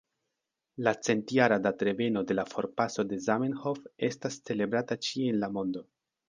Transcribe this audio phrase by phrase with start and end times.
[0.85, 5.87] La centjara datreveno de la forpaso de Zamenhof estas celebrata ĉie en la mondo.